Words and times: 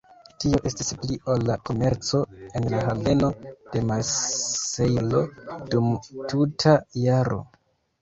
Tio 0.43 0.59
estis 0.69 0.87
pli 1.01 1.17
ol 1.33 1.45
la 1.49 1.57
komerco 1.71 2.23
en 2.61 2.67
la 2.75 2.81
haveno 2.89 3.31
de 3.77 3.85
Marsejlo 3.93 5.25
dum 5.73 5.95
tuta 6.35 6.79
jaro. 7.09 7.43